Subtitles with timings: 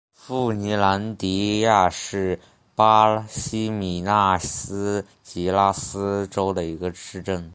[0.15, 2.39] 富尼兰迪亚是
[2.73, 7.47] 巴西米纳斯吉拉斯州的一个市镇。